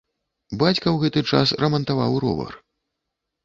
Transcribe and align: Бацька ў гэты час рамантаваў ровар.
Бацька 0.63 0.87
ў 0.93 0.95
гэты 1.03 1.19
час 1.33 1.47
рамантаваў 1.67 2.19
ровар. 2.27 2.61